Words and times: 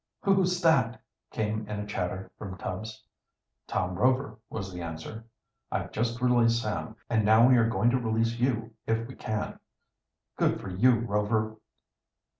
"Who's 0.21 0.59
that?" 0.63 0.99
came 1.29 1.67
in 1.69 1.79
a 1.79 1.85
chatter 1.85 2.31
from 2.35 2.57
Tubbs. 2.57 3.03
"Tom 3.67 3.93
Rover," 3.93 4.39
was 4.49 4.73
the 4.73 4.81
answer. 4.81 5.25
"I've 5.71 5.91
just 5.91 6.19
released 6.23 6.59
Sam, 6.63 6.95
and 7.07 7.23
now 7.23 7.47
we 7.47 7.55
are 7.57 7.69
going 7.69 7.91
to 7.91 7.99
release 7.99 8.39
you, 8.39 8.73
if 8.87 9.07
we 9.07 9.13
can." 9.13 9.59
"Good 10.37 10.59
for 10.59 10.69
you 10.71 11.01
Rover." 11.01 11.57